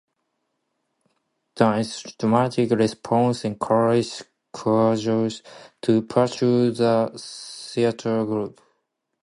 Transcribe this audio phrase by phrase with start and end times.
[1.57, 5.43] The enthusiastic response encouraged Cudjoe
[5.83, 8.59] to pursue the theatre group.